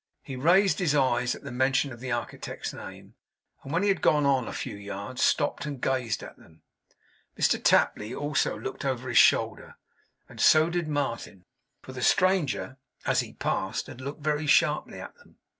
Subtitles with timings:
[0.23, 3.13] He raised his eyes at the mention of the architect's name;
[3.61, 6.63] and when he had gone on a few yards, stopped and gazed at them.
[7.39, 9.75] Mr Tapley, also, looked over his shoulder,
[10.27, 11.45] and so did Martin;
[11.83, 15.37] for the stranger, as he passed, had looked very sharply at them.